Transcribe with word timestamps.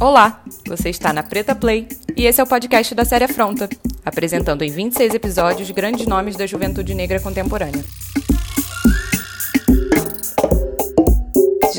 Olá, 0.00 0.40
você 0.66 0.88
está 0.88 1.12
na 1.12 1.22
Preta 1.22 1.54
Play 1.54 1.86
e 2.16 2.26
esse 2.26 2.40
é 2.40 2.44
o 2.44 2.46
podcast 2.46 2.94
da 2.94 3.04
série 3.04 3.24
Afronta, 3.24 3.68
apresentando 4.02 4.62
em 4.62 4.70
26 4.70 5.14
episódios 5.14 5.70
grandes 5.70 6.06
nomes 6.06 6.36
da 6.36 6.46
juventude 6.46 6.94
negra 6.94 7.20
contemporânea. 7.20 7.84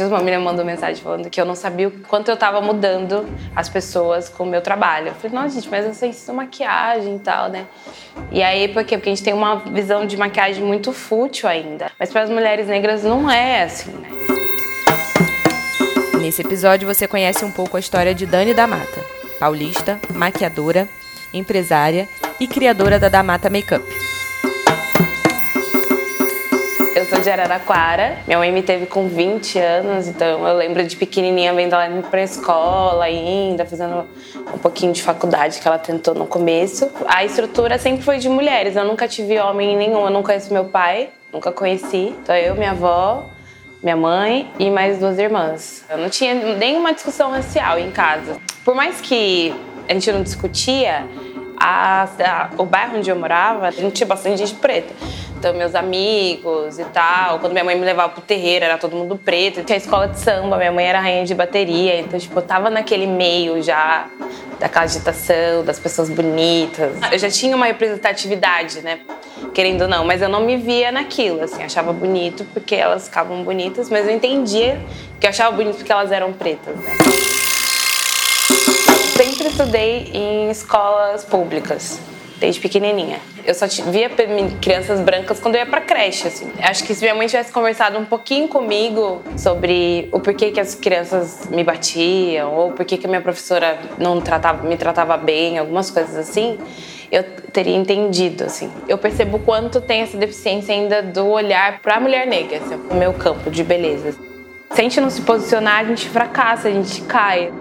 dias 0.02 0.10
uma 0.10 0.20
menina 0.20 0.40
mandou 0.40 0.66
mensagem 0.66 1.02
falando 1.02 1.30
que 1.30 1.40
eu 1.40 1.46
não 1.46 1.56
sabia 1.56 1.88
o 1.88 1.92
quanto 1.92 2.30
eu 2.30 2.38
tava 2.38 2.62
mudando 2.62 3.26
as 3.56 3.70
pessoas 3.70 4.30
com 4.30 4.44
o 4.44 4.48
meu 4.48 4.62
trabalho. 4.62 5.10
Eu 5.10 5.16
falei, 5.16 5.36
nossa, 5.36 5.56
gente, 5.56 5.70
mas 5.70 5.86
eu 5.86 5.94
só 5.94 6.06
ensino 6.06 6.38
maquiagem 6.38 7.16
e 7.16 7.20
tal, 7.20 7.50
né? 7.50 7.68
E 8.32 8.42
aí, 8.42 8.68
por 8.68 8.84
quê? 8.84 8.98
Porque 8.98 9.10
a 9.10 9.16
gente 9.16 9.24
tem 9.24 9.34
uma 9.34 9.58
visão 9.58 10.06
de 10.06 10.18
maquiagem 10.18 10.64
muito 10.64 10.92
fútil 10.92 11.48
ainda. 11.48 11.92
Mas 12.00 12.12
para 12.12 12.22
as 12.22 12.30
mulheres 12.30 12.68
negras 12.68 13.04
não 13.04 13.30
é 13.30 13.64
assim, 13.64 13.92
né? 13.92 14.31
Nesse 16.22 16.44
episódio 16.44 16.88
você 16.88 17.08
conhece 17.08 17.44
um 17.44 17.50
pouco 17.50 17.78
a 17.78 17.80
história 17.80 18.14
de 18.14 18.28
Dani 18.28 18.54
da 18.54 18.68
Mata, 18.68 19.02
paulista, 19.40 20.00
maquiadora, 20.14 20.88
empresária 21.34 22.08
e 22.40 22.48
criadora 22.48 23.00
da 23.00 23.10
Da 23.10 23.24
Mata 23.24 23.50
Makeup. 23.50 23.84
Eu 26.96 27.06
sou 27.08 27.20
de 27.22 27.28
Araraquara. 27.28 28.20
Minha 28.28 28.38
mãe 28.38 28.52
me 28.52 28.62
teve 28.62 28.86
com 28.86 29.08
20 29.08 29.58
anos, 29.58 30.08
então 30.08 30.48
eu 30.48 30.56
lembro 30.56 30.86
de 30.86 30.96
pequenininha 30.96 31.56
vendo 31.56 31.74
ela 31.74 31.88
indo 31.88 32.08
pra 32.08 32.22
escola 32.22 33.06
ainda, 33.06 33.66
fazendo 33.66 34.06
um 34.54 34.60
pouquinho 34.60 34.94
de 34.94 35.02
faculdade 35.02 35.60
que 35.60 35.68
ela 35.68 35.80
tentou 35.80 36.14
no 36.14 36.28
começo. 36.28 36.92
A 37.08 37.26
estrutura 37.26 37.80
sempre 37.80 38.04
foi 38.04 38.20
de 38.20 38.30
mulheres. 38.30 38.76
Eu 38.76 38.86
nunca 38.86 39.08
tive 39.08 39.40
homem 39.40 39.76
nenhum. 39.76 40.06
Eu 40.06 40.12
não 40.12 40.22
conheço 40.22 40.54
meu 40.54 40.66
pai, 40.66 41.10
nunca 41.34 41.52
conheci. 41.52 42.16
Então 42.22 42.36
eu, 42.36 42.54
minha 42.54 42.72
avó, 42.72 43.28
minha 43.82 43.96
mãe 43.96 44.52
e 44.60 44.70
mais 44.70 45.00
duas 45.00 45.18
irmãs. 45.18 45.84
Eu 45.90 45.98
não 45.98 46.10
tinha 46.10 46.34
nenhuma 46.56 46.94
discussão 46.94 47.32
racial 47.32 47.80
em 47.80 47.92
casa. 47.92 48.38
Por 48.64 48.76
mais 48.76 49.02
que 49.02 49.54
a 49.90 49.94
gente 49.94 50.12
não 50.12 50.22
discutia, 50.22 51.08
a, 51.58 52.04
a, 52.04 52.50
o 52.58 52.66
bairro 52.66 52.98
onde 52.98 53.10
eu 53.10 53.16
morava, 53.16 53.68
a 53.68 53.72
gente 53.72 53.94
tinha 53.94 54.08
bastante 54.08 54.38
gente 54.38 54.56
preta. 54.56 54.94
Então, 55.38 55.54
meus 55.56 55.74
amigos 55.74 56.78
e 56.78 56.84
tal. 56.86 57.40
Quando 57.40 57.54
minha 57.54 57.64
mãe 57.64 57.76
me 57.76 57.84
levava 57.84 58.10
pro 58.10 58.22
terreiro, 58.22 58.66
era 58.66 58.78
todo 58.78 58.96
mundo 58.96 59.16
preto. 59.16 59.64
Tinha 59.64 59.78
escola 59.78 60.08
de 60.08 60.20
samba, 60.20 60.58
minha 60.58 60.72
mãe 60.72 60.86
era 60.86 61.00
rainha 61.00 61.26
de 61.26 61.34
bateria. 61.34 62.00
Então, 62.00 62.20
tipo, 62.20 62.38
eu 62.38 62.44
tava 62.44 62.70
naquele 62.70 63.08
meio 63.08 63.62
já 63.62 64.08
daquela 64.60 64.86
agitação, 64.86 65.64
das 65.66 65.80
pessoas 65.80 66.10
bonitas. 66.10 66.94
Eu 67.12 67.18
já 67.18 67.30
tinha 67.30 67.56
uma 67.56 67.66
representatividade, 67.66 68.82
né? 68.82 69.00
Querendo 69.54 69.84
ou 69.84 69.88
não, 69.88 70.06
mas 70.06 70.22
eu 70.22 70.30
não 70.30 70.46
me 70.46 70.58
via 70.58 70.92
naquilo, 70.92 71.42
assim. 71.44 71.64
Achava 71.64 71.92
bonito 71.92 72.46
porque 72.54 72.76
elas 72.76 73.06
ficavam 73.06 73.44
bonitas, 73.44 73.90
mas 73.90 74.08
eu 74.08 74.14
entendia 74.14 74.80
que 75.20 75.28
eu 75.28 75.30
achava 75.30 75.56
bonito 75.56 75.78
porque 75.78 75.92
elas 75.92 76.12
eram 76.12 76.34
pretas, 76.34 76.76
né? 76.76 76.92
Sempre 79.18 79.48
estudei 79.48 80.10
em 80.14 80.50
escolas 80.50 81.24
públicas 81.24 82.00
desde 82.40 82.60
pequenininha. 82.60 83.20
Eu 83.46 83.54
só 83.54 83.68
via 83.68 84.10
crianças 84.60 85.00
brancas 85.00 85.40
quando 85.40 85.56
eu 85.56 85.60
ia 85.60 85.66
pra 85.66 85.80
creche, 85.80 86.28
assim. 86.28 86.52
Acho 86.60 86.84
que 86.84 86.96
se 86.96 87.02
minha 87.02 87.14
mãe 87.14 87.28
tivesse 87.28 87.52
conversado 87.52 88.00
um 88.00 88.06
pouquinho 88.06 88.48
comigo 88.48 89.22
sobre 89.38 90.10
o 90.12 90.20
porquê 90.20 90.50
que 90.50 90.60
as 90.60 90.74
crianças 90.74 91.48
me 91.52 91.64
batiam, 91.64 92.52
ou 92.56 92.72
porquê 92.72 92.98
que 92.98 93.06
a 93.06 93.10
minha 93.10 93.22
professora 93.22 93.80
não 94.00 94.20
tratava, 94.20 94.68
me 94.68 94.76
tratava 94.76 95.18
bem, 95.18 95.60
algumas 95.60 95.92
coisas 95.92 96.16
assim, 96.16 96.58
eu 97.12 97.24
teria 97.52 97.76
entendido, 97.76 98.46
assim. 98.46 98.72
Eu 98.88 98.98
percebo 98.98 99.40
quanto 99.40 99.82
tem 99.82 100.02
essa 100.02 100.18
deficiência 100.18 100.74
ainda 100.74 101.04
do 101.04 101.28
olhar 101.28 101.80
pra 101.82 102.00
mulher 102.00 102.26
negra, 102.26 102.58
assim, 102.58 102.80
o 102.90 102.96
meu 102.96 103.14
campo 103.14 103.52
de 103.52 103.64
beleza. 103.64 104.16
Se 104.74 104.80
a 104.80 104.84
gente 104.84 105.02
não 105.02 105.10
se 105.10 105.22
posicionar, 105.22 105.80
a 105.82 105.84
gente 105.84 106.08
fracassa, 106.08 106.70
a 106.70 106.72
gente 106.72 107.02
cai. 107.02 107.52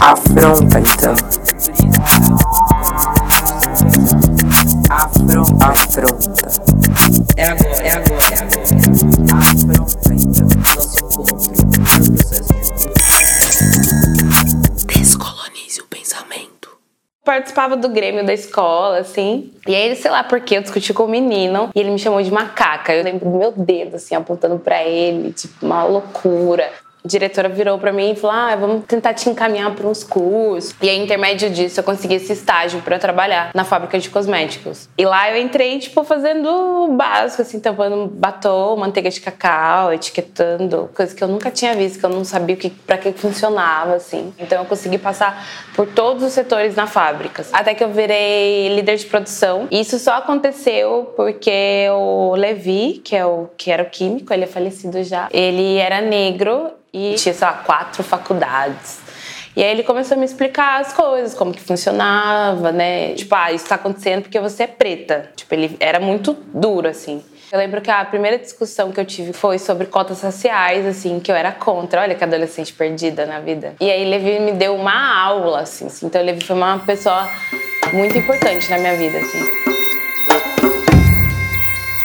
Afronta, 0.00 0.78
então. 0.78 1.14
Afronta. 4.88 5.66
Afronta. 5.66 6.48
É 7.36 7.44
agora, 7.46 7.82
é 7.82 7.90
agora, 7.90 8.22
é 8.30 8.38
agora. 8.38 8.62
Afronta, 9.40 10.14
então. 10.14 10.48
Nosso 10.76 10.98
encontro. 11.04 11.61
Participava 17.32 17.78
do 17.78 17.88
Grêmio 17.88 18.26
da 18.26 18.34
escola, 18.34 18.98
assim. 18.98 19.50
E 19.66 19.74
aí, 19.74 19.96
sei 19.96 20.10
lá 20.10 20.22
porque 20.22 20.54
eu 20.54 20.60
discuti 20.60 20.92
com 20.92 21.04
o 21.04 21.08
menino 21.08 21.70
e 21.74 21.80
ele 21.80 21.90
me 21.90 21.98
chamou 21.98 22.22
de 22.22 22.30
macaca. 22.30 22.94
Eu 22.94 23.02
lembro 23.02 23.24
do 23.30 23.38
meu 23.38 23.50
dedo, 23.52 23.96
assim, 23.96 24.14
apontando 24.14 24.58
para 24.58 24.84
ele, 24.84 25.32
tipo, 25.32 25.64
uma 25.64 25.82
loucura. 25.82 26.70
A 27.04 27.08
diretora 27.08 27.48
virou 27.48 27.78
para 27.78 27.92
mim 27.92 28.12
e 28.12 28.16
falou: 28.16 28.36
ah, 28.36 28.54
vamos 28.54 28.84
tentar 28.86 29.12
te 29.14 29.28
encaminhar 29.28 29.74
para 29.74 29.86
uns 29.86 30.04
cursos. 30.04 30.74
E 30.80 30.88
aí, 30.88 30.96
intermédio 30.98 31.50
disso, 31.50 31.80
eu 31.80 31.84
consegui 31.84 32.14
esse 32.14 32.32
estágio 32.32 32.80
para 32.82 32.98
trabalhar 32.98 33.50
na 33.54 33.64
fábrica 33.64 33.98
de 33.98 34.08
cosméticos. 34.08 34.88
E 34.96 35.04
lá 35.04 35.30
eu 35.30 35.42
entrei, 35.42 35.78
tipo, 35.80 36.04
fazendo 36.04 36.48
o 36.48 36.92
básico, 36.92 37.42
assim, 37.42 37.58
tampando 37.58 38.06
batom, 38.06 38.76
manteiga 38.76 39.10
de 39.10 39.20
cacau, 39.20 39.92
etiquetando, 39.92 40.90
coisa 40.94 41.14
que 41.14 41.24
eu 41.24 41.28
nunca 41.28 41.50
tinha 41.50 41.74
visto, 41.74 41.98
que 41.98 42.06
eu 42.06 42.10
não 42.10 42.24
sabia 42.24 42.54
que, 42.54 42.70
para 42.70 42.96
que 42.98 43.12
funcionava, 43.12 43.94
assim. 43.94 44.32
Então 44.38 44.58
eu 44.58 44.64
consegui 44.64 44.98
passar 44.98 45.44
por 45.74 45.88
todos 45.88 46.22
os 46.22 46.32
setores 46.32 46.76
na 46.76 46.86
fábrica. 46.86 47.44
Até 47.52 47.74
que 47.74 47.82
eu 47.82 47.90
virei 47.90 48.74
líder 48.76 48.96
de 48.96 49.06
produção. 49.06 49.66
E 49.70 49.80
isso 49.80 49.98
só 49.98 50.18
aconteceu 50.18 51.12
porque 51.16 51.86
o 51.90 52.36
Levi, 52.36 53.00
que, 53.04 53.16
é 53.16 53.26
o, 53.26 53.48
que 53.56 53.70
era 53.72 53.82
o 53.82 53.86
químico, 53.86 54.32
ele 54.32 54.44
é 54.44 54.46
falecido 54.46 55.02
já, 55.02 55.28
ele 55.32 55.78
era 55.78 56.00
negro 56.00 56.70
e 56.92 57.14
tinha, 57.14 57.32
sei 57.32 57.46
lá, 57.46 57.54
quatro 57.54 58.02
faculdades. 58.02 59.00
E 59.56 59.62
aí 59.62 59.70
ele 59.70 59.82
começou 59.82 60.16
a 60.16 60.18
me 60.18 60.24
explicar 60.24 60.80
as 60.80 60.92
coisas, 60.92 61.34
como 61.34 61.52
que 61.52 61.60
funcionava, 61.60 62.72
né? 62.72 63.14
Tipo, 63.14 63.34
ah, 63.34 63.52
isso 63.52 63.66
tá 63.66 63.74
acontecendo 63.74 64.22
porque 64.22 64.38
você 64.38 64.64
é 64.64 64.66
preta. 64.66 65.30
Tipo, 65.36 65.54
ele 65.54 65.76
era 65.80 66.00
muito 66.00 66.36
duro, 66.54 66.88
assim. 66.88 67.22
Eu 67.50 67.58
lembro 67.58 67.82
que 67.82 67.90
a 67.90 68.02
primeira 68.02 68.38
discussão 68.38 68.90
que 68.90 68.98
eu 68.98 69.04
tive 69.04 69.34
foi 69.34 69.58
sobre 69.58 69.86
cotas 69.86 70.22
raciais, 70.22 70.86
assim, 70.86 71.20
que 71.20 71.30
eu 71.30 71.36
era 71.36 71.52
contra. 71.52 72.00
Olha 72.00 72.14
que 72.14 72.24
adolescente 72.24 72.72
perdida 72.72 73.26
na 73.26 73.40
vida. 73.40 73.74
E 73.78 73.90
aí 73.90 74.08
Levi 74.08 74.38
me 74.40 74.52
deu 74.52 74.74
uma 74.74 75.22
aula, 75.22 75.60
assim. 75.60 75.86
assim. 75.86 76.06
Então 76.06 76.22
Levi 76.22 76.42
foi 76.42 76.56
uma 76.56 76.78
pessoa 76.78 77.28
muito 77.92 78.16
importante 78.16 78.70
na 78.70 78.78
minha 78.78 78.96
vida, 78.96 79.18
assim. 79.18 79.44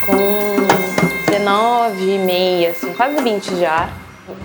Com 0.04 1.30
19 1.30 2.02
e 2.02 2.18
meia, 2.18 2.70
assim, 2.70 2.92
quase 2.92 3.22
20 3.22 3.56
já 3.56 3.88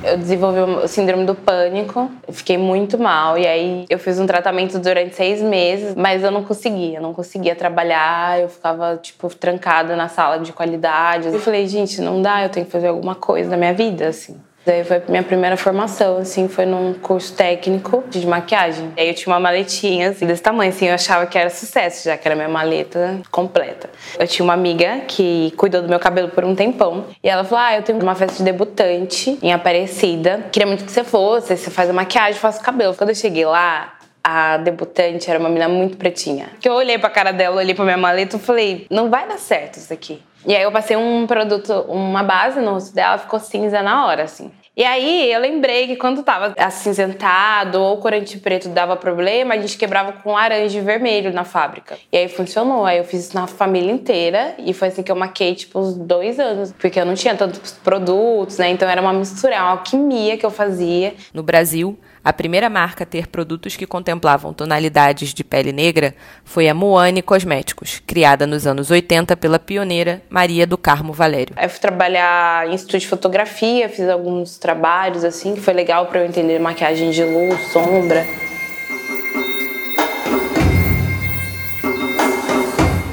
eu 0.03 0.17
desenvolvi 0.17 0.59
o 0.59 0.87
síndrome 0.87 1.25
do 1.25 1.35
pânico, 1.35 2.11
fiquei 2.29 2.57
muito 2.57 2.97
mal. 2.97 3.37
E 3.37 3.47
aí 3.47 3.85
eu 3.89 3.97
fiz 3.97 4.19
um 4.19 4.25
tratamento 4.25 4.77
durante 4.79 5.15
seis 5.15 5.41
meses, 5.41 5.95
mas 5.95 6.23
eu 6.23 6.31
não 6.31 6.43
conseguia, 6.43 6.99
não 6.99 7.13
conseguia 7.13 7.55
trabalhar. 7.55 8.39
Eu 8.39 8.49
ficava, 8.49 8.97
tipo, 8.97 9.33
trancada 9.33 9.95
na 9.95 10.07
sala 10.09 10.39
de 10.39 10.51
qualidade. 10.51 11.27
Eu 11.27 11.39
falei, 11.39 11.67
gente, 11.67 12.01
não 12.01 12.21
dá, 12.21 12.43
eu 12.43 12.49
tenho 12.49 12.65
que 12.65 12.71
fazer 12.71 12.87
alguma 12.87 13.15
coisa 13.15 13.49
na 13.49 13.57
minha 13.57 13.73
vida, 13.73 14.07
assim. 14.07 14.37
Daí 14.65 14.83
foi 14.83 15.01
minha 15.09 15.23
primeira 15.23 15.57
formação, 15.57 16.17
assim, 16.17 16.47
foi 16.47 16.65
num 16.65 16.93
curso 16.93 17.33
técnico 17.33 18.03
de 18.09 18.25
maquiagem. 18.25 18.93
Aí 18.97 19.09
eu 19.09 19.13
tinha 19.13 19.33
uma 19.33 19.39
maletinha, 19.39 20.11
assim, 20.11 20.25
desse 20.25 20.41
tamanho, 20.41 20.69
assim, 20.69 20.87
eu 20.87 20.93
achava 20.93 21.25
que 21.25 21.37
era 21.37 21.49
sucesso, 21.49 22.05
já 22.05 22.15
que 22.17 22.25
era 22.25 22.35
minha 22.35 22.47
maleta 22.47 23.19
completa. 23.29 23.89
Eu 24.17 24.25
tinha 24.25 24.43
uma 24.43 24.53
amiga 24.53 25.01
que 25.07 25.53
cuidou 25.57 25.81
do 25.81 25.89
meu 25.89 25.99
cabelo 25.99 26.29
por 26.29 26.45
um 26.45 26.55
tempão, 26.55 27.05
e 27.21 27.27
ela 27.27 27.43
falou, 27.43 27.65
ah, 27.65 27.75
eu 27.75 27.83
tenho 27.83 27.99
uma 28.01 28.15
festa 28.15 28.37
de 28.37 28.43
debutante 28.43 29.37
em 29.41 29.51
Aparecida, 29.51 30.45
queria 30.51 30.67
muito 30.67 30.85
que 30.85 30.91
você 30.91 31.03
fosse, 31.03 31.57
você 31.57 31.69
faz 31.69 31.89
a 31.89 31.93
maquiagem, 31.93 32.39
faz 32.39 32.57
o 32.57 32.61
cabelo. 32.61 32.95
Quando 32.95 33.09
eu 33.09 33.15
cheguei 33.15 33.45
lá, 33.45 33.93
a 34.23 34.57
debutante 34.57 35.29
era 35.29 35.37
uma 35.37 35.49
menina 35.49 35.67
muito 35.67 35.97
pretinha. 35.97 36.49
Que 36.59 36.69
eu 36.69 36.73
olhei 36.73 36.97
pra 36.97 37.09
cara 37.09 37.31
dela, 37.31 37.57
olhei 37.57 37.75
pra 37.75 37.83
minha 37.83 37.97
maleta 37.97 38.37
e 38.37 38.39
falei, 38.39 38.87
não 38.89 39.09
vai 39.09 39.27
dar 39.27 39.37
certo 39.37 39.77
isso 39.77 39.91
aqui. 39.91 40.21
E 40.45 40.55
aí 40.55 40.63
eu 40.63 40.71
passei 40.71 40.95
um 40.95 41.25
produto, 41.25 41.71
uma 41.87 42.23
base 42.23 42.59
no 42.59 42.71
rosto 42.71 42.93
dela, 42.93 43.17
ficou 43.17 43.39
cinza 43.39 43.81
na 43.81 44.05
hora, 44.05 44.23
assim. 44.23 44.51
E 44.75 44.83
aí 44.83 45.31
eu 45.31 45.39
lembrei 45.39 45.85
que 45.85 45.95
quando 45.95 46.23
tava 46.23 46.53
acinzentado 46.57 47.79
ou 47.79 47.97
corante 47.97 48.39
preto 48.39 48.69
dava 48.69 48.95
problema, 48.95 49.53
a 49.53 49.57
gente 49.57 49.77
quebrava 49.77 50.13
com 50.13 50.33
laranja 50.33 50.79
e 50.79 50.81
vermelho 50.81 51.31
na 51.31 51.43
fábrica. 51.43 51.95
E 52.11 52.17
aí 52.17 52.27
funcionou. 52.27 52.83
Aí 52.83 52.97
eu 52.97 53.03
fiz 53.03 53.27
isso 53.27 53.35
na 53.35 53.45
família 53.45 53.91
inteira 53.91 54.55
e 54.57 54.73
foi 54.73 54.87
assim 54.87 55.03
que 55.03 55.11
eu 55.11 55.15
maquei, 55.15 55.53
tipo, 55.53 55.79
uns 55.79 55.95
dois 55.95 56.39
anos. 56.39 56.73
Porque 56.73 56.99
eu 56.99 57.05
não 57.05 57.13
tinha 57.13 57.35
tantos 57.35 57.71
produtos, 57.83 58.57
né? 58.57 58.69
Então 58.69 58.89
era 58.89 58.99
uma 58.99 59.13
mistura, 59.13 59.55
uma 59.57 59.71
alquimia 59.71 60.37
que 60.37 60.45
eu 60.45 60.51
fazia. 60.51 61.13
No 61.31 61.43
Brasil, 61.43 61.95
a 62.23 62.31
primeira 62.31 62.69
marca 62.69 63.03
a 63.03 63.07
ter 63.07 63.27
produtos 63.27 63.75
que 63.75 63.85
contemplavam 63.85 64.53
tonalidades 64.53 65.33
de 65.33 65.43
pele 65.43 65.73
negra 65.73 66.15
foi 66.45 66.69
a 66.69 66.73
Moane 66.73 67.21
Cosméticos, 67.21 68.01
criada 68.07 68.47
nos 68.47 68.65
anos 68.65 68.89
80 68.89 69.35
pela 69.35 69.59
pioneira 69.59 70.21
Maria 70.29 70.65
do 70.65 70.77
Carmo 70.77 71.11
Valério. 71.11 71.53
Eu 71.61 71.69
fui 71.69 71.79
trabalhar 71.79 72.69
em 72.69 72.75
estúdio 72.75 72.99
de 72.99 73.07
fotografia, 73.07 73.89
fiz 73.89 74.07
alguns 74.07 74.57
trabalhos 74.57 75.23
assim, 75.23 75.53
que 75.53 75.61
foi 75.61 75.73
legal 75.73 76.05
para 76.05 76.21
eu 76.21 76.25
entender 76.25 76.59
maquiagem 76.59 77.11
de 77.11 77.23
luz, 77.23 77.59
sombra. 77.73 78.25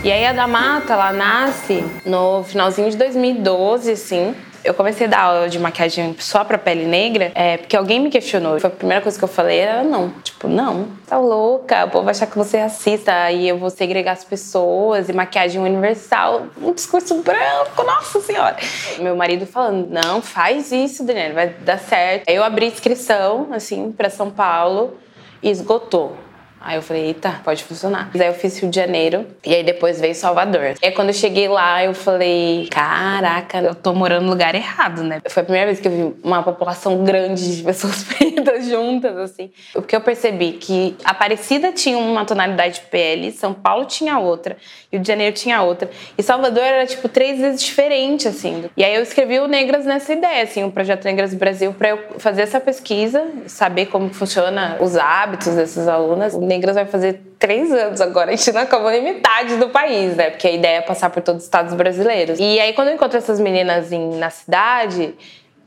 E 0.02 0.10
aí 0.10 0.24
a 0.24 0.32
da 0.32 0.46
Mata, 0.46 0.94
ela 0.94 1.12
nasce 1.12 1.84
no 2.06 2.42
finalzinho 2.44 2.90
de 2.90 2.96
2012, 2.96 3.90
assim. 3.90 4.34
Eu 4.64 4.74
comecei 4.74 5.06
a 5.06 5.10
dar 5.10 5.20
aula 5.20 5.48
de 5.48 5.58
maquiagem 5.58 6.14
só 6.18 6.44
pra 6.44 6.58
pele 6.58 6.84
negra, 6.84 7.32
é 7.34 7.56
porque 7.56 7.76
alguém 7.76 8.00
me 8.00 8.10
questionou. 8.10 8.58
Foi 8.60 8.68
a 8.68 8.72
primeira 8.72 9.02
coisa 9.02 9.18
que 9.18 9.24
eu 9.24 9.28
falei 9.28 9.58
era 9.58 9.82
não. 9.82 10.10
Tipo, 10.22 10.48
não, 10.48 10.88
tá 11.06 11.18
louca, 11.18 11.84
o 11.84 11.90
povo 11.90 12.04
vai 12.04 12.12
achar 12.12 12.26
que 12.26 12.36
você 12.36 12.58
é 12.58 12.62
racista 12.62 13.30
e 13.30 13.48
eu 13.48 13.58
vou 13.58 13.70
segregar 13.70 14.12
as 14.12 14.24
pessoas 14.24 15.08
e 15.08 15.12
maquiagem 15.12 15.60
universal. 15.60 16.46
Um 16.60 16.72
discurso 16.72 17.22
branco, 17.22 17.82
nossa 17.84 18.20
senhora. 18.20 18.56
Meu 18.98 19.16
marido 19.16 19.46
falando, 19.46 19.88
não, 19.88 20.20
faz 20.20 20.72
isso, 20.72 21.04
Daniela, 21.04 21.34
vai 21.34 21.48
dar 21.48 21.78
certo. 21.78 22.28
Aí 22.28 22.36
eu 22.36 22.44
abri 22.44 22.66
inscrição, 22.66 23.48
assim, 23.52 23.92
pra 23.92 24.10
São 24.10 24.30
Paulo 24.30 24.96
e 25.42 25.50
esgotou. 25.50 26.16
Aí 26.60 26.76
eu 26.76 26.82
falei, 26.82 27.06
eita, 27.06 27.40
pode 27.42 27.64
funcionar. 27.64 28.10
Aí 28.14 28.26
eu 28.26 28.34
fiz 28.34 28.58
Rio 28.58 28.70
de 28.70 28.76
Janeiro 28.76 29.26
e 29.44 29.54
aí 29.54 29.64
depois 29.64 30.00
veio 30.00 30.14
Salvador. 30.14 30.74
E 30.82 30.86
aí 30.86 30.92
quando 30.92 31.08
eu 31.08 31.14
cheguei 31.14 31.48
lá, 31.48 31.82
eu 31.84 31.94
falei, 31.94 32.68
caraca, 32.70 33.58
eu 33.58 33.74
tô 33.74 33.94
morando 33.94 34.24
no 34.24 34.30
lugar 34.30 34.54
errado, 34.54 35.02
né? 35.02 35.20
Foi 35.28 35.42
a 35.42 35.44
primeira 35.44 35.66
vez 35.66 35.80
que 35.80 35.88
eu 35.88 35.92
vi 35.92 36.14
uma 36.22 36.42
população 36.42 37.02
grande 37.02 37.56
de 37.56 37.62
pessoas 37.62 38.04
pretas 38.04 38.29
juntas, 38.62 39.16
assim. 39.16 39.50
O 39.74 39.82
que 39.82 39.94
eu 39.94 40.00
percebi 40.00 40.52
que 40.52 40.96
Aparecida 41.04 41.72
tinha 41.72 41.98
uma 41.98 42.24
tonalidade 42.24 42.76
de 42.76 42.80
pele, 42.82 43.32
São 43.32 43.52
Paulo 43.52 43.84
tinha 43.84 44.18
outra, 44.18 44.56
Rio 44.92 45.00
de 45.00 45.06
Janeiro 45.06 45.34
tinha 45.34 45.62
outra. 45.62 45.90
E 46.16 46.22
Salvador 46.22 46.62
era, 46.62 46.86
tipo, 46.86 47.08
três 47.08 47.38
vezes 47.38 47.62
diferente, 47.62 48.28
assim. 48.28 48.64
E 48.76 48.84
aí 48.84 48.94
eu 48.94 49.02
escrevi 49.02 49.38
o 49.38 49.46
Negras 49.46 49.84
nessa 49.84 50.12
ideia, 50.12 50.42
assim, 50.42 50.64
o 50.64 50.70
Projeto 50.70 51.04
Negras 51.04 51.34
Brasil, 51.34 51.72
pra 51.72 51.90
eu 51.90 51.98
fazer 52.18 52.42
essa 52.42 52.60
pesquisa, 52.60 53.26
saber 53.46 53.86
como 53.86 54.12
funciona 54.12 54.76
os 54.80 54.96
hábitos 54.96 55.54
dessas 55.54 55.88
alunas 55.88 56.36
Negras 56.36 56.74
vai 56.74 56.86
fazer 56.86 57.20
três 57.38 57.72
anos 57.72 58.00
agora. 58.00 58.32
A 58.32 58.36
gente 58.36 58.52
não 58.52 58.62
acabou 58.62 58.90
nem 58.90 59.02
metade 59.02 59.56
do 59.56 59.70
país, 59.70 60.16
né? 60.16 60.30
Porque 60.30 60.46
a 60.46 60.52
ideia 60.52 60.78
é 60.78 60.80
passar 60.82 61.10
por 61.10 61.22
todos 61.22 61.40
os 61.42 61.46
estados 61.46 61.74
brasileiros. 61.74 62.38
E 62.38 62.60
aí, 62.60 62.72
quando 62.74 62.88
eu 62.88 62.94
encontro 62.94 63.16
essas 63.16 63.40
meninas 63.40 63.90
em, 63.92 64.16
na 64.16 64.30
cidade, 64.30 65.14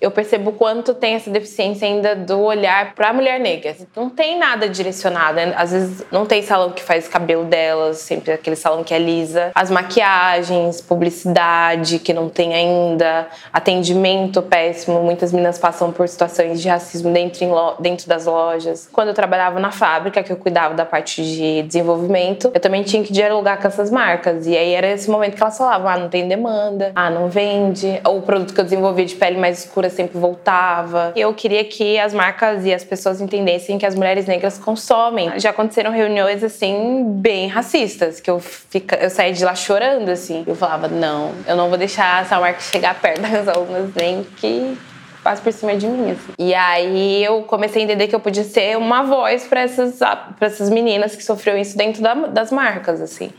eu 0.04 0.12
percebo 0.12 0.50
o 0.50 0.54
quanto 0.54 0.94
tem 0.94 1.16
essa 1.16 1.30
deficiência 1.30 1.88
ainda 1.88 2.14
do 2.14 2.42
olhar 2.42 2.94
para 2.94 3.10
a 3.10 3.14
mulher 3.14 3.40
negra. 3.40 3.74
Não 3.96 4.10
tem 4.10 4.38
nada 4.38 4.68
direcionado. 4.68 5.36
Né? 5.36 5.54
Às 5.56 5.72
vezes 5.72 6.04
não 6.12 6.26
tem 6.26 6.42
salão 6.42 6.72
que 6.72 6.84
faz 6.84 7.08
cabelo 7.08 7.46
delas, 7.46 8.00
sempre 8.00 8.34
aquele 8.34 8.58
salão 8.58 8.84
que 8.84 8.94
é 8.94 9.00
lisa. 9.00 9.52
As 9.56 9.72
maquiagens, 9.72 10.82
publicidade 10.82 12.00
que 12.00 12.14
não 12.14 12.28
tem 12.28 12.54
ainda, 12.54 13.28
atendimento 13.54 14.42
péssimo. 14.42 15.02
Muitas 15.02 15.32
meninas 15.32 15.58
passam 15.58 15.90
por 15.90 16.06
situações 16.10 16.62
de 16.62 16.68
racismo 16.68 17.10
dentro, 17.14 17.48
dentro 17.80 18.06
das 18.10 18.26
lojas. 18.26 18.90
Quando 18.92 19.08
eu 19.08 19.14
trabalhava 19.14 19.58
na 19.58 19.72
fábrica, 19.72 20.22
que 20.22 20.34
eu 20.34 20.38
cuidava 20.38 20.74
da 20.74 20.86
parte 20.86 21.24
de 21.24 21.62
desenvolvimento, 21.62 22.52
eu 22.54 22.60
também 22.60 22.84
tinha 22.84 23.02
que 23.02 23.14
dialogar 23.14 23.56
com 23.56 23.70
essas 23.70 23.90
marcas. 23.90 24.48
E 24.48 24.58
aí 24.58 24.74
era 24.74 24.88
esse 24.88 25.10
momento 25.10 25.38
que 25.38 25.42
elas 25.42 25.58
falavam: 25.58 25.88
ah, 25.88 25.98
não 25.98 26.10
tem 26.10 26.28
demanda, 26.28 26.92
ah, 26.94 27.10
não 27.10 27.30
vende. 27.30 28.02
Ou 28.04 28.18
o 28.18 28.22
produto 28.22 28.54
que 28.54 28.60
eu 28.60 28.66
desenvolvia 28.66 29.06
de 29.06 29.16
pele 29.16 29.38
mais 29.38 29.60
escura 29.60 29.93
sempre 29.94 30.18
voltava. 30.18 31.14
Eu 31.16 31.34
queria 31.34 31.64
que 31.64 31.98
as 32.00 32.14
marcas 32.14 32.66
e 32.66 32.74
as 32.74 32.84
pessoas 32.84 33.22
entendessem 33.22 33.78
que 33.78 33.86
as 33.86 33.96
mulheres 33.96 34.26
negras 34.26 34.58
consomem. 34.58 35.40
Já 35.40 35.52
aconteceram 35.52 35.92
reuniões 35.92 36.44
assim 36.44 37.04
bem 37.08 37.48
racistas, 37.48 38.20
que 38.20 38.30
eu 38.30 38.40
fica, 38.40 38.96
eu 38.98 39.10
saí 39.10 39.34
de 39.34 39.44
lá 39.46 39.56
chorando 39.56 40.10
assim. 40.10 40.44
Eu 40.46 40.56
falava: 40.56 40.88
"Não, 40.88 41.32
eu 41.48 41.56
não 41.56 41.70
vou 41.70 41.78
deixar 41.78 42.22
essa 42.24 42.40
marca 42.40 42.60
chegar 42.60 43.00
perto 43.00 43.22
das 43.22 43.48
alunas 43.50 43.92
nem 43.96 44.24
que 44.38 44.78
passe 45.24 45.42
por 45.42 45.54
cima 45.54 45.76
de 45.76 45.88
mim. 45.88 46.12
Assim. 46.12 46.34
E 46.38 46.54
aí 46.54 47.24
eu 47.24 47.44
comecei 47.44 47.82
a 47.82 47.86
entender 47.86 48.08
que 48.08 48.16
eu 48.16 48.20
podia 48.20 48.44
ser 48.44 48.78
uma 48.78 49.04
voz 49.04 49.48
para 49.48 49.62
essas, 49.62 49.98
pra 49.98 50.48
essas 50.48 50.70
meninas 50.70 51.16
que 51.16 51.24
sofreram 51.24 51.58
isso 51.58 51.78
dentro 51.78 52.02
da, 52.02 52.14
das 52.14 52.52
marcas, 52.52 53.02
assim. 53.02 53.32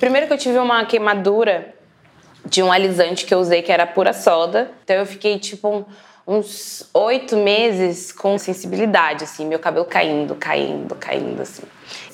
Primeiro 0.00 0.26
que 0.26 0.32
eu 0.32 0.38
tive 0.38 0.58
uma 0.58 0.84
queimadura 0.84 1.74
de 2.44 2.62
um 2.62 2.72
alisante 2.72 3.24
que 3.24 3.34
eu 3.34 3.38
usei 3.38 3.62
que 3.62 3.72
era 3.72 3.86
pura 3.86 4.12
soda. 4.12 4.70
Então 4.84 4.96
eu 4.96 5.06
fiquei 5.06 5.38
tipo 5.38 5.68
um, 5.68 5.84
uns 6.26 6.88
oito 6.92 7.36
meses 7.36 8.12
com 8.12 8.38
sensibilidade, 8.38 9.24
assim, 9.24 9.46
meu 9.46 9.58
cabelo 9.58 9.84
caindo, 9.84 10.34
caindo, 10.34 10.94
caindo, 10.94 11.40
assim. 11.40 11.62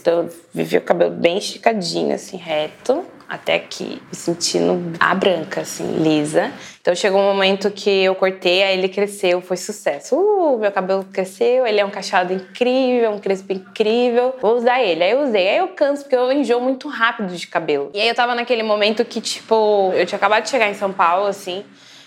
Então 0.05 0.25
eu 0.25 0.31
vivi 0.53 0.77
o 0.77 0.83
cabelo 0.83 1.12
bem 1.12 1.39
esticadinho, 1.39 2.15
assim, 2.15 2.37
reto 2.37 3.06
até 3.27 3.55
aqui, 3.55 4.03
me 4.06 4.15
sentindo 4.15 4.93
a 5.01 5.15
branca, 5.15 5.62
assim, 5.62 5.97
lisa. 5.97 6.53
Então 6.79 6.95
chegou 6.95 7.19
um 7.19 7.25
momento 7.25 7.71
que 7.71 7.89
eu 7.89 8.15
cortei, 8.15 8.62
aí 8.62 8.77
ele 8.77 8.91
cresceu, 8.91 9.41
foi 9.41 9.56
sucesso. 9.56 10.15
Uh, 10.15 10.59
meu 10.59 10.71
cabelo 10.71 11.06
cresceu, 11.11 11.67
ele 11.67 11.81
é 11.81 11.85
um 11.87 11.89
cacheado 11.89 12.35
incrível, 12.35 13.12
um 13.12 13.19
crespo 13.19 13.55
incrível. 13.55 14.35
Vou 14.43 14.59
usar 14.59 14.83
ele. 14.83 15.03
Aí 15.03 15.12
eu 15.12 15.23
usei. 15.23 15.49
Aí 15.49 15.56
eu 15.56 15.69
canso, 15.69 16.03
porque 16.03 16.17
eu 16.17 16.31
enjoo 16.31 16.61
muito 16.61 16.87
rápido 16.87 17.35
de 17.35 17.47
cabelo. 17.47 17.91
E 17.95 17.99
aí 17.99 18.06
eu 18.06 18.15
tava 18.15 18.35
naquele 18.35 18.62
momento 18.62 19.06
que, 19.06 19.23
tipo, 19.23 19.91
eu 19.95 20.05
tinha 20.05 20.19
acabado 20.19 20.43
de 20.43 20.51
chegar 20.51 20.69
em 20.69 20.75
São 20.75 20.93
Paulo, 20.93 21.27
assim 21.27 21.65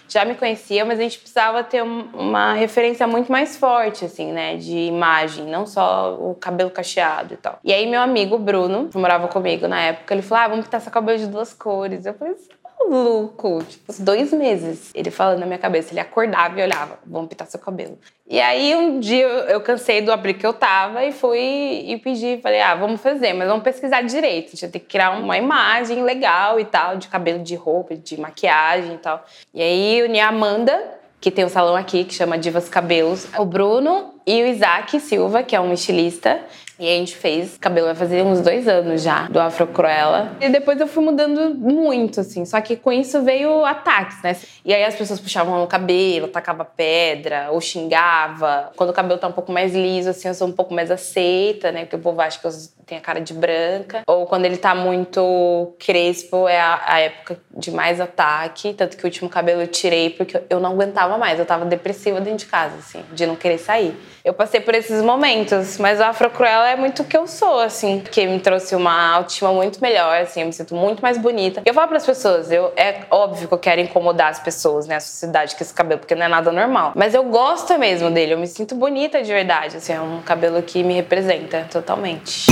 já 0.07 0.25
me 0.25 0.35
conhecia, 0.35 0.85
mas 0.85 0.99
a 0.99 1.03
gente 1.03 1.19
precisava 1.19 1.63
ter 1.63 1.81
uma 1.81 2.53
referência 2.53 3.05
muito 3.07 3.31
mais 3.31 3.57
forte, 3.57 4.05
assim, 4.05 4.31
né, 4.31 4.55
de 4.55 4.77
imagem, 4.77 5.45
não 5.45 5.65
só 5.65 6.15
o 6.15 6.35
cabelo 6.35 6.69
cacheado 6.69 7.33
e 7.33 7.37
tal. 7.37 7.59
E 7.63 7.73
aí 7.73 7.85
meu 7.85 8.01
amigo 8.01 8.37
Bruno, 8.37 8.87
que 8.89 8.97
morava 8.97 9.27
comigo 9.27 9.67
na 9.67 9.81
época, 9.81 10.13
ele 10.13 10.21
falou: 10.21 10.43
ah, 10.43 10.47
vamos 10.47 10.65
pintar 10.65 10.81
seu 10.81 10.91
cabelo 10.91 11.17
de 11.17 11.27
duas 11.27 11.53
cores. 11.53 12.05
Eu 12.05 12.13
falei 12.13 12.33
assim, 12.33 12.49
maluco, 12.89 13.63
tipo, 13.63 13.93
dois 13.99 14.31
meses. 14.31 14.91
Ele 14.93 15.11
falando 15.11 15.39
na 15.39 15.45
minha 15.45 15.57
cabeça, 15.57 15.93
ele 15.93 15.99
acordava 15.99 16.59
e 16.59 16.63
olhava, 16.63 16.99
vamos 17.05 17.29
pintar 17.29 17.47
seu 17.47 17.59
cabelo. 17.59 17.97
E 18.29 18.39
aí 18.39 18.75
um 18.75 18.99
dia 18.99 19.25
eu 19.25 19.61
cansei 19.61 20.01
do 20.01 20.11
abrigo 20.11 20.39
que 20.39 20.45
eu 20.45 20.53
tava 20.53 21.03
e 21.05 21.11
fui 21.11 21.39
e 21.87 21.97
pedi, 21.97 22.39
falei, 22.41 22.61
ah, 22.61 22.75
vamos 22.75 23.01
fazer, 23.01 23.33
mas 23.33 23.47
vamos 23.47 23.63
pesquisar 23.63 24.01
direito. 24.01 24.51
A 24.53 24.57
gente 24.57 24.79
que 24.79 24.85
criar 24.85 25.11
uma 25.11 25.37
imagem 25.37 26.03
legal 26.03 26.59
e 26.59 26.65
tal, 26.65 26.97
de 26.97 27.07
cabelo, 27.07 27.39
de 27.43 27.55
roupa, 27.55 27.95
de 27.95 28.19
maquiagem 28.19 28.95
e 28.95 28.97
tal. 28.97 29.23
E 29.53 29.61
aí 29.61 30.03
uni 30.03 30.19
a 30.19 30.29
Amanda, 30.29 30.97
que 31.19 31.31
tem 31.31 31.45
um 31.45 31.49
salão 31.49 31.75
aqui 31.75 32.03
que 32.03 32.13
chama 32.13 32.37
Divas 32.37 32.69
Cabelos, 32.69 33.27
o 33.37 33.45
Bruno 33.45 34.13
e 34.25 34.43
o 34.43 34.47
Isaac 34.47 34.99
Silva, 34.99 35.41
que 35.41 35.55
é 35.55 35.59
um 35.59 35.73
estilista, 35.73 36.41
e 36.79 36.87
a 36.87 36.91
gente 36.91 37.15
fez, 37.15 37.57
cabelo 37.57 37.87
vai 37.87 37.95
fazer 37.95 38.23
uns 38.23 38.41
dois 38.41 38.67
anos 38.67 39.01
já, 39.01 39.27
do 39.27 39.39
Afro 39.39 39.65
Cruella. 39.67 40.31
E 40.39 40.49
depois 40.49 40.79
eu 40.79 40.87
fui 40.87 41.03
mudando 41.03 41.55
muito, 41.55 42.21
assim. 42.21 42.45
Só 42.45 42.61
que 42.61 42.75
com 42.75 42.91
isso 42.91 43.23
veio 43.23 43.65
ataques, 43.65 44.21
né? 44.21 44.35
E 44.63 44.73
aí 44.73 44.83
as 44.83 44.95
pessoas 44.95 45.19
puxavam 45.19 45.63
o 45.63 45.67
cabelo, 45.67 46.27
tacava 46.27 46.63
pedra, 46.63 47.47
ou 47.51 47.59
xingava. 47.59 48.71
Quando 48.75 48.91
o 48.91 48.93
cabelo 48.93 49.19
tá 49.19 49.27
um 49.27 49.31
pouco 49.31 49.51
mais 49.51 49.73
liso, 49.73 50.09
assim, 50.09 50.27
eu 50.27 50.33
sou 50.33 50.47
um 50.47 50.51
pouco 50.51 50.73
mais 50.73 50.91
aceita, 50.91 51.71
né? 51.71 51.81
Porque 51.81 51.95
o 51.95 51.99
povo 51.99 52.21
acha 52.21 52.39
que 52.39 52.45
eu 52.45 52.51
tenho 52.87 53.01
a 53.01 53.03
cara 53.03 53.19
de 53.19 53.33
branca. 53.33 54.01
Ou 54.07 54.25
quando 54.25 54.45
ele 54.45 54.57
tá 54.57 54.73
muito 54.73 55.75
crespo, 55.77 56.47
é 56.47 56.59
a, 56.59 56.81
a 56.85 56.99
época 57.01 57.37
de 57.55 57.69
mais 57.69 57.99
ataque. 57.99 58.73
Tanto 58.73 58.95
que 58.95 59.03
o 59.03 59.07
último 59.07 59.29
cabelo 59.29 59.61
eu 59.61 59.67
tirei 59.67 60.09
porque 60.09 60.41
eu 60.49 60.59
não 60.59 60.71
aguentava 60.71 61.17
mais. 61.17 61.37
Eu 61.37 61.45
tava 61.45 61.65
depressiva 61.65 62.21
dentro 62.21 62.39
de 62.39 62.45
casa, 62.45 62.75
assim, 62.77 63.03
de 63.11 63.25
não 63.25 63.35
querer 63.35 63.57
sair. 63.57 63.93
Eu 64.23 64.33
passei 64.33 64.59
por 64.59 64.75
esses 64.75 65.01
momentos, 65.01 65.77
mas 65.77 66.01
o 66.01 66.03
Afro 66.03 66.29
Cruella 66.29 66.69
é 66.69 66.75
muito 66.75 67.01
o 67.01 67.05
que 67.05 67.15
eu 67.15 67.27
sou, 67.27 67.61
assim, 67.61 68.01
que 68.01 68.27
me 68.27 68.39
trouxe 68.39 68.75
uma 68.75 69.13
autoestima 69.15 69.53
muito 69.53 69.81
melhor, 69.81 70.21
assim, 70.21 70.41
eu 70.41 70.47
me 70.47 70.51
sinto 70.51 70.75
muito 70.75 71.01
mais 71.01 71.17
bonita. 71.17 71.61
Eu 71.65 71.73
falo 71.73 71.87
para 71.87 71.95
as 71.95 72.05
pessoas, 72.05 72.51
eu 72.51 72.73
é 72.75 73.03
óbvio 73.09 73.47
que 73.47 73.53
eu 73.53 73.57
quero 73.57 73.79
incomodar 73.79 74.29
as 74.29 74.39
pessoas, 74.39 74.85
né, 74.85 74.97
a 74.97 74.99
sociedade 74.99 75.55
com 75.55 75.63
esse 75.63 75.73
cabelo, 75.73 76.01
porque 76.01 76.13
não 76.13 76.25
é 76.25 76.27
nada 76.27 76.51
normal. 76.51 76.91
Mas 76.93 77.13
eu 77.13 77.23
gosto 77.23 77.77
mesmo 77.79 78.11
dele, 78.11 78.33
eu 78.33 78.37
me 78.37 78.47
sinto 78.47 78.75
bonita 78.75 79.21
de 79.21 79.31
verdade, 79.31 79.77
assim, 79.77 79.93
é 79.93 80.01
um 80.01 80.21
cabelo 80.21 80.61
que 80.61 80.83
me 80.83 80.95
representa 80.95 81.65
totalmente. 81.71 82.47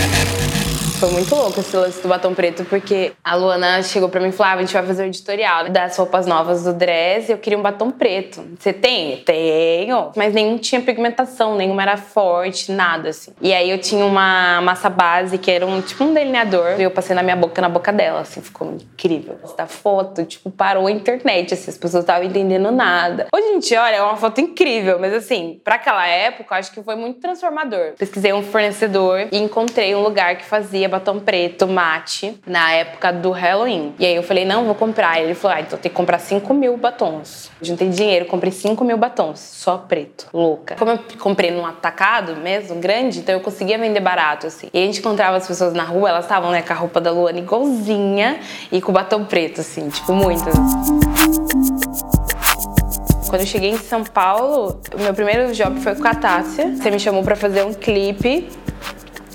Thank 0.00 0.54
you. 0.54 0.59
Foi 1.00 1.10
muito 1.12 1.34
louco 1.34 1.58
esse 1.58 1.74
lance 1.74 2.02
do 2.02 2.08
batom 2.08 2.34
preto, 2.34 2.62
porque 2.66 3.12
a 3.24 3.34
Luana 3.34 3.82
chegou 3.82 4.10
pra 4.10 4.20
mim 4.20 4.28
e 4.28 4.32
falou: 4.32 4.52
ah, 4.52 4.56
a 4.56 4.60
gente 4.60 4.74
vai 4.74 4.84
fazer 4.84 5.00
o 5.00 5.06
um 5.06 5.08
editorial 5.08 5.70
das 5.70 5.96
roupas 5.96 6.26
novas 6.26 6.64
do 6.64 6.74
dress 6.74 7.30
e 7.30 7.32
eu 7.32 7.38
queria 7.38 7.58
um 7.58 7.62
batom 7.62 7.90
preto. 7.90 8.44
Você 8.58 8.70
tem? 8.70 9.16
Tenho. 9.24 10.10
Mas 10.14 10.34
nenhum 10.34 10.58
tinha 10.58 10.78
pigmentação, 10.82 11.56
nenhuma 11.56 11.80
era 11.80 11.96
forte, 11.96 12.70
nada 12.70 13.08
assim. 13.08 13.32
E 13.40 13.50
aí 13.54 13.70
eu 13.70 13.78
tinha 13.78 14.04
uma 14.04 14.60
massa 14.60 14.90
base 14.90 15.38
que 15.38 15.50
era 15.50 15.66
um 15.66 15.80
tipo 15.80 16.04
um 16.04 16.12
delineador. 16.12 16.78
E 16.78 16.82
eu 16.82 16.90
passei 16.90 17.16
na 17.16 17.22
minha 17.22 17.36
boca, 17.36 17.62
na 17.62 17.70
boca 17.70 17.90
dela, 17.90 18.20
assim, 18.20 18.42
ficou 18.42 18.70
incrível. 18.70 19.38
Essa 19.42 19.66
foto, 19.66 20.26
tipo, 20.26 20.50
parou 20.50 20.86
a 20.86 20.90
internet, 20.90 21.54
assim, 21.54 21.70
as 21.70 21.78
pessoas 21.78 22.04
estavam 22.04 22.24
entendendo 22.24 22.70
nada. 22.70 23.26
Hoje 23.34 23.46
a 23.46 23.52
gente 23.54 23.74
olha, 23.74 23.96
é 23.96 24.02
uma 24.02 24.18
foto 24.18 24.38
incrível, 24.42 24.98
mas 25.00 25.14
assim, 25.14 25.62
para 25.64 25.76
aquela 25.76 26.06
época, 26.06 26.54
eu 26.54 26.58
acho 26.58 26.70
que 26.72 26.82
foi 26.82 26.94
muito 26.94 27.20
transformador. 27.20 27.92
Pesquisei 27.96 28.34
um 28.34 28.42
fornecedor 28.42 29.28
e 29.32 29.38
encontrei 29.38 29.94
um 29.94 30.02
lugar 30.02 30.36
que 30.36 30.44
fazia 30.44 30.89
batom 30.90 31.18
preto 31.18 31.66
mate 31.66 32.38
na 32.46 32.72
época 32.72 33.12
do 33.12 33.30
Halloween. 33.30 33.94
E 33.98 34.04
aí 34.04 34.14
eu 34.14 34.22
falei, 34.22 34.44
não, 34.44 34.64
vou 34.64 34.74
comprar. 34.74 35.22
Ele 35.22 35.34
falou, 35.34 35.56
ah, 35.56 35.60
então 35.60 35.78
tem 35.78 35.90
que 35.90 35.96
comprar 35.96 36.18
5 36.18 36.52
mil 36.52 36.76
batons. 36.76 37.50
Juntei 37.62 37.88
dinheiro, 37.88 38.26
comprei 38.26 38.52
5 38.52 38.84
mil 38.84 38.96
batons, 38.96 39.40
só 39.40 39.78
preto, 39.78 40.26
louca. 40.32 40.74
Como 40.76 40.90
eu 40.90 40.98
comprei 41.18 41.50
num 41.50 41.64
atacado 41.64 42.36
mesmo, 42.36 42.76
grande, 42.76 43.20
então 43.20 43.34
eu 43.34 43.40
conseguia 43.40 43.78
vender 43.78 44.00
barato, 44.00 44.46
assim. 44.46 44.68
E 44.72 44.82
a 44.82 44.86
gente 44.86 45.00
encontrava 45.00 45.36
as 45.36 45.46
pessoas 45.46 45.72
na 45.72 45.84
rua, 45.84 46.10
elas 46.10 46.24
estavam, 46.24 46.50
né, 46.50 46.62
com 46.62 46.72
a 46.72 46.76
roupa 46.76 47.00
da 47.00 47.10
Luana 47.10 47.38
igualzinha 47.38 48.40
e 48.70 48.80
com 48.80 48.92
batom 48.92 49.24
preto, 49.24 49.60
assim, 49.60 49.88
tipo, 49.88 50.12
muito. 50.12 50.50
Quando 53.30 53.42
eu 53.42 53.46
cheguei 53.46 53.70
em 53.70 53.78
São 53.78 54.02
Paulo, 54.02 54.80
o 54.92 55.00
meu 55.00 55.14
primeiro 55.14 55.52
job 55.52 55.78
foi 55.80 55.94
com 55.94 56.08
a 56.08 56.14
Tássia. 56.16 56.74
Você 56.74 56.90
me 56.90 56.98
chamou 56.98 57.22
para 57.22 57.36
fazer 57.36 57.64
um 57.64 57.72
clipe 57.72 58.48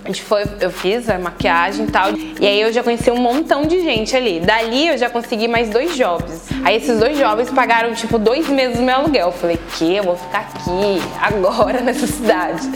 A 0.06 0.08
gente 0.08 0.22
foi, 0.22 0.44
eu 0.62 0.70
fiz 0.70 1.10
a 1.10 1.18
maquiagem 1.18 1.88
e 1.88 1.92
tal. 1.92 2.12
E 2.40 2.46
aí 2.46 2.62
eu 2.62 2.72
já 2.72 2.84
conheci 2.84 3.10
um 3.10 3.18
montão 3.18 3.66
de 3.66 3.82
gente 3.82 4.16
ali. 4.16 4.40
Dali 4.40 4.90
eu 4.90 4.98
já 5.00 5.10
consegui 5.10 5.48
mais 5.48 5.72
dois 5.72 5.98
jobs. 5.98 6.48
Aí 6.64 6.76
esses 6.76 7.00
dois 7.00 7.18
jobs 7.18 7.50
pagaram 7.50 7.92
tipo 7.96 8.20
dois 8.20 8.48
meses 8.48 8.78
do 8.78 8.84
meu 8.84 8.98
aluguel. 8.98 9.30
Eu 9.30 9.32
falei, 9.32 9.60
que? 9.76 9.96
Eu 9.96 10.04
vou 10.04 10.16
ficar 10.16 10.42
aqui, 10.42 11.02
agora, 11.20 11.82
nessa 11.86 12.06
cidade. 12.06 12.70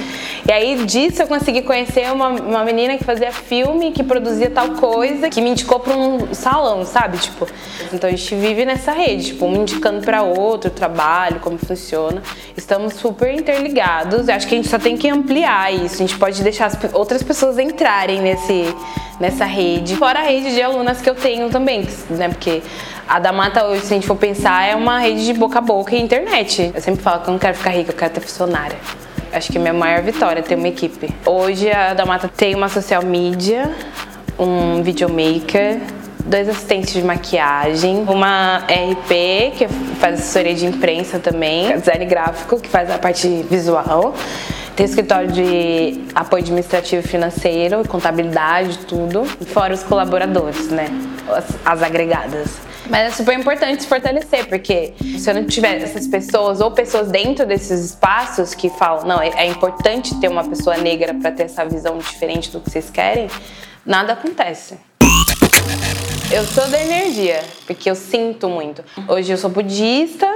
E 0.48 0.52
aí 0.52 0.86
disso 0.86 1.22
eu 1.22 1.28
consegui 1.28 1.62
conhecer 1.62 2.12
uma, 2.12 2.30
uma 2.30 2.64
menina 2.64 2.98
que 2.98 3.04
fazia 3.04 3.32
filme, 3.32 3.92
que 3.92 4.04
produzia 4.04 4.50
tal 4.50 4.70
coisa, 4.72 5.30
que 5.30 5.42
me 5.42 5.52
indicou 5.52 5.80
pra 5.80 5.96
um 5.96 6.34
salão, 6.34 6.86
sabe? 6.86 7.18
Tipo, 7.18 7.48
então 7.94 8.08
a 8.08 8.12
gente 8.12 8.36
vive 8.36 8.66
nessa 8.66 8.92
rede, 8.92 9.28
tipo, 9.28 9.46
um 9.46 9.62
indicando 9.62 10.02
para 10.02 10.22
outro 10.22 10.70
trabalho, 10.70 11.40
como 11.40 11.58
funciona. 11.58 12.22
Estamos 12.56 12.94
super 12.96 13.34
interligados. 13.34 14.28
Eu 14.28 14.36
acho 14.36 14.48
que 14.48 14.56
a 14.56 14.58
gente 14.58 14.70
só 14.70 14.80
tem 14.80 14.98
que 14.98 15.10
ampliar 15.10 15.74
isso. 15.74 15.96
A 15.96 16.08
gente 16.08 16.18
pode 16.18 16.42
deixar 16.42 16.68
as 16.68 16.78
outras 16.94 17.22
pessoas 17.24 17.58
entrarem 17.58 18.22
nesse, 18.22 18.74
nessa 19.20 19.46
rede. 19.46 19.96
Fora 19.96 20.20
a 20.20 20.24
rede 20.24 20.54
de 20.54 20.62
alunas 20.62 21.02
que 21.02 21.10
eu 21.10 21.16
tenho 21.16 21.50
também, 21.50 21.88
né? 22.10 22.30
Porque 22.30 22.62
a 23.08 23.20
da 23.20 23.32
Mata 23.32 23.66
hoje, 23.66 23.86
se 23.86 23.94
a 23.94 23.96
gente 23.96 24.08
for 24.08 24.16
pensar, 24.16 24.68
é 24.68 24.76
uma 24.76 25.00
rede 25.00 25.26
de 25.26 25.34
boca 25.34 25.60
a 25.60 25.62
boca 25.62 25.96
e 25.96 26.00
internet. 26.00 26.72
Eu 26.74 26.82
sempre 26.82 27.02
falo 27.02 27.22
que 27.22 27.30
eu 27.30 27.32
não 27.32 27.40
quero 27.40 27.58
ficar 27.58 27.72
rica, 27.72 27.92
eu 27.92 27.96
quero 27.96 28.14
ter 28.14 28.22
funcionária. 28.22 28.78
Acho 29.32 29.52
que 29.52 29.60
minha 29.60 29.74
maior 29.74 30.02
vitória 30.02 30.42
ter 30.42 30.56
uma 30.56 30.68
equipe. 30.68 31.14
Hoje 31.26 31.72
a 31.72 31.94
da 31.94 32.06
Mata 32.06 32.28
tem 32.28 32.56
uma 32.56 32.68
social 32.68 33.04
media, 33.04 33.70
um 34.40 34.82
videomaker, 34.82 35.80
dois 36.26 36.50
assistentes 36.50 36.94
de 36.94 37.04
maquiagem, 37.04 38.06
uma 38.08 38.58
RP, 38.68 39.56
que 39.58 39.68
faz 40.00 40.16
assessoria 40.16 40.56
de 40.56 40.66
imprensa 40.66 41.20
também, 41.20 41.78
design 41.78 42.06
gráfico, 42.06 42.60
que 42.60 42.68
faz 42.68 42.90
a 42.90 42.98
parte 42.98 43.46
visual. 43.50 44.16
Tem 44.76 44.86
escritório 44.86 45.32
de 45.32 46.02
apoio 46.16 46.42
administrativo 46.42 47.06
financeiro, 47.06 47.88
contabilidade, 47.88 48.80
tudo. 48.80 49.26
Fora 49.26 49.74
os 49.74 49.84
colaboradores, 49.84 50.70
né? 50.70 50.88
As, 51.28 51.46
as 51.66 51.84
agregadas. 51.84 52.69
Mas 52.90 53.08
é 53.08 53.12
super 53.12 53.38
importante 53.38 53.84
se 53.84 53.88
fortalecer, 53.88 54.48
porque 54.48 54.94
se 55.20 55.30
eu 55.30 55.36
não 55.36 55.46
tiver 55.46 55.80
essas 55.80 56.08
pessoas 56.08 56.60
ou 56.60 56.72
pessoas 56.72 57.10
dentro 57.12 57.46
desses 57.46 57.92
espaços 57.92 58.56
que 58.56 58.68
falam, 58.68 59.06
não, 59.06 59.22
é, 59.22 59.30
é 59.30 59.46
importante 59.46 60.20
ter 60.20 60.28
uma 60.28 60.44
pessoa 60.44 60.76
negra 60.76 61.14
para 61.14 61.32
ter 61.32 61.44
essa 61.44 61.64
visão 61.64 62.00
diferente 62.00 62.50
do 62.50 62.60
que 62.60 62.72
vocês 62.72 62.90
querem, 62.90 63.28
nada 63.86 64.14
acontece. 64.14 64.80
Eu 66.32 66.44
sou 66.46 66.68
da 66.68 66.82
energia, 66.82 67.44
porque 67.68 67.90
eu 67.90 67.96
sinto 67.96 68.50
muito. 68.50 68.84
Hoje 69.08 69.32
eu 69.32 69.38
sou 69.38 69.50
budista, 69.50 70.28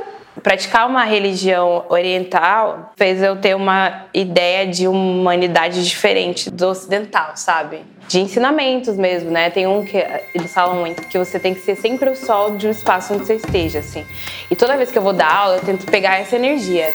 praticar 0.42 0.88
uma 0.88 1.04
religião 1.04 1.86
oriental 1.90 2.92
fez 2.96 3.22
eu 3.22 3.36
ter 3.36 3.56
uma 3.56 4.06
ideia 4.14 4.66
de 4.66 4.88
humanidade 4.88 5.84
diferente 5.84 6.50
do 6.50 6.68
ocidental, 6.68 7.32
sabe? 7.36 7.82
De 8.08 8.20
ensinamentos 8.20 8.98
mesmo, 8.98 9.32
né? 9.32 9.50
Tem 9.50 9.68
um 9.68 9.86
que 9.86 9.98
eles 10.34 10.54
falam 10.54 10.76
muito 10.78 11.04
que 11.04 11.18
você 11.18 11.40
tem 11.40 11.54
que 11.54 11.62
ser 11.62 11.76
sempre 11.76 12.10
o 12.10 12.16
sol 12.16 12.58
de 12.58 12.68
um 12.68 12.72
espaço 12.72 13.14
onde 13.14 13.26
você 13.26 13.36
esteja, 13.36 13.80
assim. 13.80 14.06
E 14.50 14.56
toda 14.56 14.76
vez 14.76 14.92
que 14.92 14.98
eu 14.98 15.02
vou 15.02 15.14
dar 15.14 15.34
aula, 15.34 15.56
eu 15.58 15.62
tento 15.62 15.86
pegar 15.86 16.20
essa 16.20 16.36
energia. 16.36 16.90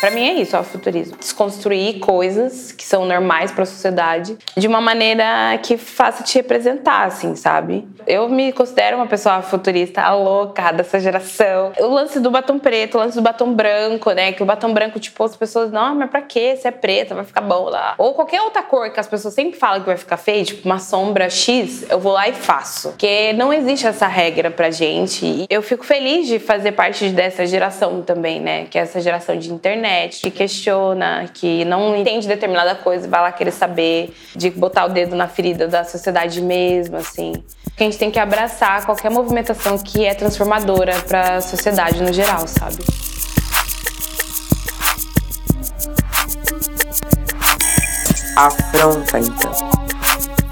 Para 0.00 0.12
mim 0.12 0.26
é 0.26 0.32
isso, 0.40 0.56
o 0.56 0.64
futurismo. 0.64 1.18
Desconstruir 1.18 1.98
coisas 1.98 2.72
que 2.72 2.86
são 2.86 3.04
normais 3.04 3.52
para 3.52 3.64
a 3.64 3.66
sociedade 3.66 4.38
de 4.56 4.66
uma 4.66 4.80
maneira 4.80 5.58
que 5.62 5.76
faça 5.76 6.22
te 6.22 6.36
representar, 6.36 7.04
assim, 7.04 7.36
sabe? 7.36 7.86
Eu 8.06 8.26
me 8.26 8.50
considero 8.50 8.96
uma 8.96 9.06
pessoa 9.06 9.42
futurista 9.42 10.10
louca 10.14 10.72
dessa 10.72 10.98
geração. 10.98 11.72
O 11.78 11.88
lance 11.88 12.18
do 12.18 12.30
batom 12.30 12.58
preto, 12.58 12.96
o 12.96 12.98
lance 12.98 13.14
do 13.14 13.20
batom 13.20 13.52
branco, 13.52 14.10
né? 14.12 14.32
Que 14.32 14.42
o 14.42 14.46
batom 14.46 14.72
branco, 14.72 14.98
tipo, 14.98 15.22
as 15.22 15.36
pessoas, 15.36 15.70
não, 15.70 15.94
mas 15.94 16.08
pra 16.08 16.22
quê? 16.22 16.56
Se 16.56 16.66
é 16.66 16.70
preta, 16.70 17.14
vai 17.14 17.24
ficar 17.24 17.42
bom 17.42 17.68
lá. 17.68 17.94
Ou 17.98 18.14
qualquer 18.14 18.40
outra 18.40 18.62
cor 18.62 18.90
que 18.90 18.98
as 18.98 19.06
pessoas 19.06 19.34
sempre 19.34 19.58
falam 19.58 19.80
que 19.80 19.86
vai 19.86 19.98
ficar 19.98 20.16
feio, 20.16 20.46
tipo 20.46 20.66
uma 20.66 20.78
sombra 20.78 21.28
X, 21.28 21.84
eu 21.90 22.00
vou 22.00 22.12
lá 22.12 22.26
e 22.26 22.32
faço. 22.32 22.88
Porque 22.88 23.34
não 23.34 23.52
existe 23.52 23.86
essa 23.86 24.06
regra 24.06 24.50
pra 24.50 24.70
gente. 24.70 25.26
E 25.26 25.46
eu 25.50 25.60
fico 25.60 25.84
feliz 25.84 26.26
de 26.26 26.38
fazer 26.38 26.72
parte 26.72 27.06
dessa 27.10 27.44
geração 27.44 28.00
também, 28.00 28.40
né? 28.40 28.64
Que 28.64 28.78
é 28.78 28.80
essa 28.80 28.98
geração 28.98 29.36
de 29.36 29.52
internet 29.52 29.89
internet, 29.90 30.20
que 30.22 30.30
questiona, 30.30 31.28
que 31.34 31.64
não 31.64 31.96
entende 31.96 32.28
determinada 32.28 32.74
coisa, 32.74 33.08
vai 33.08 33.20
lá 33.20 33.32
querer 33.32 33.50
saber, 33.50 34.14
de 34.34 34.50
botar 34.50 34.86
o 34.86 34.88
dedo 34.88 35.16
na 35.16 35.26
ferida 35.26 35.66
da 35.66 35.84
sociedade 35.84 36.40
mesmo, 36.40 36.96
assim. 36.96 37.32
Que 37.76 37.82
a 37.82 37.86
gente 37.86 37.98
tem 37.98 38.10
que 38.10 38.18
abraçar 38.18 38.84
qualquer 38.86 39.10
movimentação 39.10 39.76
que 39.78 40.04
é 40.04 40.14
transformadora 40.14 40.94
para 41.02 41.36
a 41.36 41.40
sociedade 41.40 42.02
no 42.02 42.12
geral, 42.12 42.46
sabe? 42.46 42.78
Afronta, 48.36 49.18
então. 49.18 49.52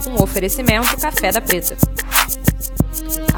Um 0.08 0.22
oferecimento 0.22 0.96
Café 1.00 1.30
da 1.32 1.40
Preta. 1.40 1.76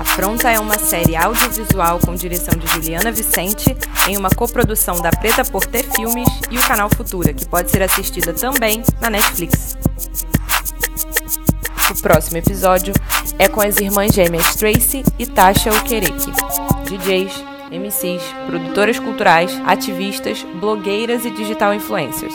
Afronta 0.00 0.50
é 0.50 0.58
uma 0.58 0.78
série 0.78 1.14
audiovisual 1.14 1.98
com 1.98 2.14
direção 2.14 2.58
de 2.58 2.66
Juliana 2.68 3.12
Vicente, 3.12 3.76
em 4.08 4.16
uma 4.16 4.30
coprodução 4.30 4.98
da 4.98 5.10
Preta 5.10 5.44
por 5.44 5.66
Ter 5.66 5.82
Filmes 5.82 6.26
e 6.50 6.56
o 6.56 6.62
canal 6.66 6.88
Futura, 6.88 7.34
que 7.34 7.46
pode 7.46 7.70
ser 7.70 7.82
assistida 7.82 8.32
também 8.32 8.82
na 8.98 9.10
Netflix. 9.10 9.76
O 11.90 12.00
próximo 12.00 12.38
episódio 12.38 12.94
é 13.38 13.46
com 13.46 13.60
as 13.60 13.76
irmãs 13.76 14.14
gêmeas 14.14 14.56
Tracy 14.56 15.04
e 15.18 15.26
Tasha 15.26 15.68
Okereke, 15.68 16.32
DJs, 16.86 17.44
MCs, 17.70 18.22
produtoras 18.46 18.98
culturais, 18.98 19.52
ativistas, 19.66 20.42
blogueiras 20.58 21.26
e 21.26 21.30
digital 21.30 21.74
influencers. 21.74 22.34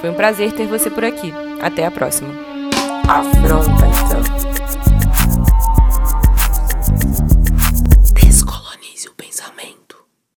Foi 0.00 0.10
um 0.10 0.14
prazer 0.14 0.50
ter 0.54 0.66
você 0.66 0.90
por 0.90 1.04
aqui. 1.04 1.32
Até 1.62 1.86
a 1.86 1.90
próxima. 1.92 2.34
Afronta. 3.06 3.79